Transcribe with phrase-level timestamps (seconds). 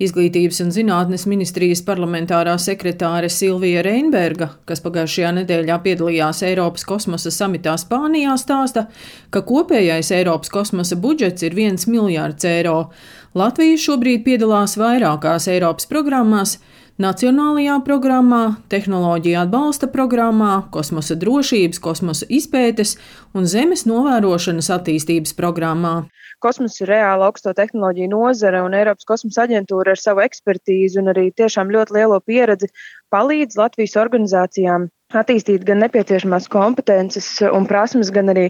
[0.00, 7.74] Izglītības un zinātnes ministrijas parlamentārā sekretāre Silvija Reinberga, kas pagājušajā nedēļā piedalījās Eiropas kosmosa samitā
[7.82, 8.86] Spānijā, stāsta,
[9.28, 12.78] ka kopējais Eiropas kosmosa budžets ir 1 miljārds eiro.
[13.36, 16.56] Latvija šobrīd piedalās vairākās Eiropas programmās,
[17.00, 22.98] Nacionālajā programmā, tehnoloģija atbalsta programmā, kosmosa drošības, kosmosa izpētes
[23.32, 25.94] un zemes novērošanas attīstības programmā.
[26.44, 31.30] Kosmos ir reāla augsto tehnoloģiju nozare, un Eiropas kosmosa aģentūra ar savu ekspertīzi un arī
[31.40, 32.68] tiešām ļoti lielo pieredzi
[33.08, 38.48] palīdz Latvijas organizācijām attīstīt gan nepieciešamās kompetences un prasmes, gan arī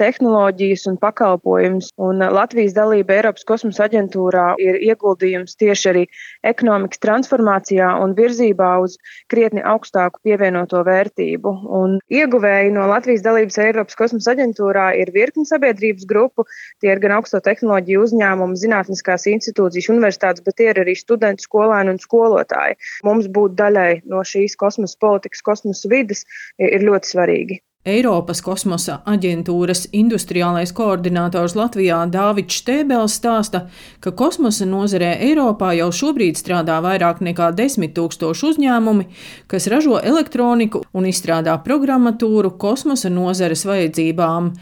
[0.00, 1.90] tehnoloģijas un pakalpojumus.
[2.02, 6.04] Un Latvijas dalība Eiropas kosmosa aģentūrā ir ieguldījums tieši arī
[6.48, 8.98] ekonomikas transformācijā un virzībā uz
[9.32, 11.54] krietni augstāku pievienoto vērtību.
[11.80, 16.46] Un ieguvēji no Latvijas dalības Eiropas kosmosa aģentūrā ir virkni sabiedrības grupu,
[16.82, 21.94] tie ir gan augsto tehnoloģiju uzņēmumi, zinātniskās institūcijas, universitātes, bet tie ir arī studenti, skolēni
[21.94, 22.78] un skolotāji.
[23.06, 26.26] Mums būt daļai no šīs kosmosa politikas, kosmosa vidas
[26.58, 27.62] ir ļoti svarīgi.
[27.82, 33.64] Eiropas kosmosa aģentūras industriālais koordinators Latvijā Dāvids Štēbels stāsta,
[33.98, 39.08] ka kosmosa nozarē Eiropā jau šobrīd strādā vairāk nekā desmit tūkstoši uzņēmumi,
[39.50, 44.52] kas ražo elektroniku un izstrādā programmatūru kosmosa nozares vajadzībām.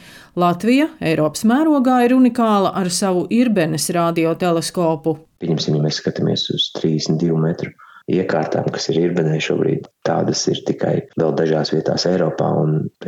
[0.40, 5.18] Latvija Eiropas mērogā ir unikāla ar savu Irbenes radioteleskopu.
[5.44, 7.76] Pieņemsim, ja mēs skatāmies uz 32 metru
[8.18, 12.50] iekārtām, kas ir Irbenē šobrīd, tādas ir tikai vēl dažās vietās Eiropā.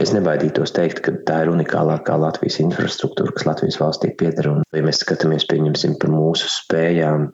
[0.02, 4.50] Es nebaidītos teikt, ka tā ir unikālākā Latvijas infrastruktūra, kas Latvijas valstī pieder.
[4.52, 7.30] Un, ja mēs skatāmies pieņemsim par mūsu spējām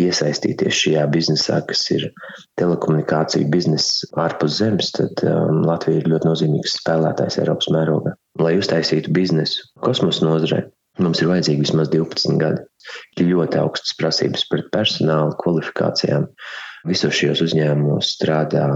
[0.00, 2.08] iesaistīties šajā biznesā, kas ir
[2.60, 8.14] telekomunikāciju biznesa ārpus zemes, tad um, Latvija ir ļoti nozīmīgs spēlētājs Eiropas mērogā.
[8.40, 10.62] Lai uztaisītu biznesu kosmosa nozarē,
[11.02, 12.64] mums ir vajadzīgi vismaz 12 gadi.
[13.20, 16.28] Ir ļoti augstas prasības pret personālu kvalifikācijām.
[16.88, 18.66] Visos šajos uzņēmumos strādā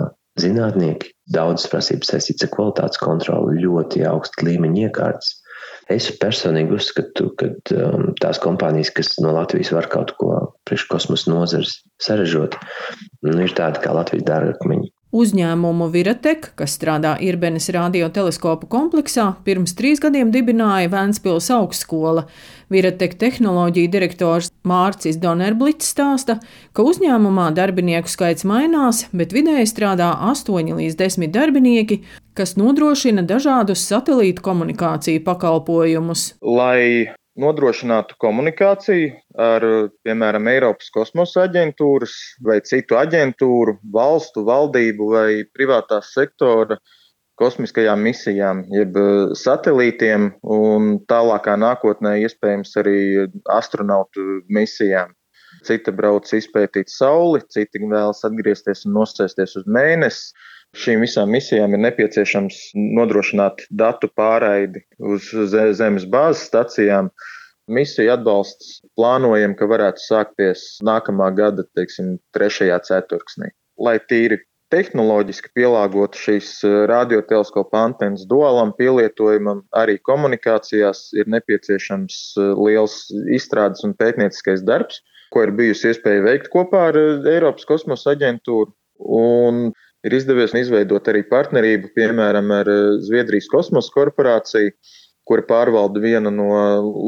[0.41, 5.35] zinātnieki, daudzas prasības saistītas ar kvalitātes kontroli, ļoti augsta līmeņa iekārtas.
[5.91, 10.33] Es personīgi uzskatu, ka um, tās kompānijas, kas no Latvijas var kaut ko
[10.67, 12.59] priekškosmosa nozares saražot,
[13.23, 14.91] nu, ir tāda kā Latvijas dārgakmeņi.
[15.17, 22.27] Uzņēmumu Viratek, kas strādā Irbenes radioteleskopu kompleksā, pirms trīs gadiem dibināja Vēncpils augstskola.
[22.75, 26.37] Viratek tehnoloģija direktors Mārcis Donerblits stāsta,
[26.77, 32.03] ka uzņēmumā darbinieku skaits mainās, bet vidēji strādā 8 līdz 10 darbinieki,
[32.37, 36.35] kas nodrošina dažādus satelītu komunikāciju pakalpojumus.
[36.45, 39.67] Lai nodrošinātu komunikāciju ar,
[40.07, 42.15] piemēram, Eiropas kosmosa aģentūras
[42.47, 46.79] vai citu aģentūru, valstu, valdību vai privātā sektora
[47.37, 52.99] kosmiskajām misijām, jeb eh, satelītiem un tālākā nākotnē iespējams arī
[53.53, 55.13] astronautu misijām.
[55.67, 60.33] Cita brauc izpētīt Sauli, citi vēlas atgriezties un nosēsties uz mēnesi.
[60.77, 64.83] Šīm visām misijām ir nepieciešams nodrošināt datu pārraidi
[65.13, 65.31] uz
[65.79, 67.09] Zemes bāzes stacijām.
[67.67, 73.51] Misiju atbalsts plānojam, ka varētu sākties nākamā gada, teiksim, trešajā ceturksnī.
[73.83, 74.39] Lai tīri
[74.73, 82.99] tehnoloģiski pielāgotu šīs eh, radioteleskopa antenas duālam pielietojumam, arī komunikācijās ir nepieciešams eh, liels
[83.39, 85.03] izstrādes un pētnieciskais darbs,
[85.35, 88.73] ko ir bijusi iespēja veikt kopā ar eh, Eiropas kosmosa aģentūru.
[89.17, 89.69] Un
[90.05, 94.75] ir izdevies izveidot arī partnerību, piemēram, ar eh, Zviedrijas kosmosa korporāciju,
[95.27, 96.51] kura pārvalda vienu no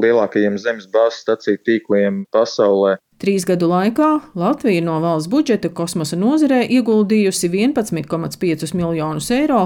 [0.03, 2.97] lielākajiem zemes bāzes staciju tīkliem pasaulē.
[3.19, 4.09] Trīs gadu laikā
[4.39, 9.63] Latvija no valsts budžeta kosmosa nozarē ieguldījusi 11,5 miljonus eiro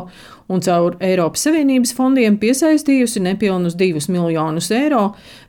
[0.49, 5.03] un caur Eiropas Savienības fondiem piesaistījusi nepilnus 2 miljonus eiro,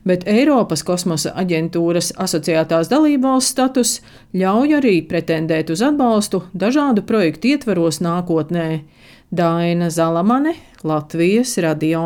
[0.04, 3.94] bet Eiropas kosmosa aģentūras asociētās dalībvalsts status
[4.36, 8.68] ļauj arī pretendēt uz atbalstu dažādu projektu ietveros nākotnē.
[9.32, 10.52] Daina Zalamane,
[10.84, 12.04] Latvijas radio.